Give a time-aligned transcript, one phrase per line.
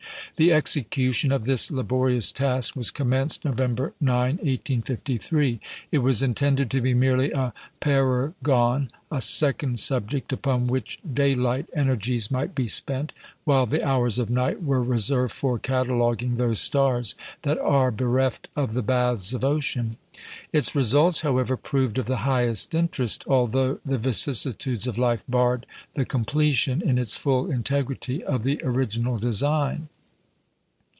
[0.37, 5.59] The execution of this laborious task was commenced November 9, 1853.
[5.91, 12.31] It was intended to be merely a parergon a "second subject," upon which daylight energies
[12.31, 17.13] might be spent, while the hours of night were reserved for cataloguing those stars
[17.43, 19.95] that "are bereft of the baths of ocean."
[20.51, 26.03] Its results, however, proved of the highest interest, although the vicissitudes of life barred the
[26.05, 29.87] completion, in its full integrity, of the original design.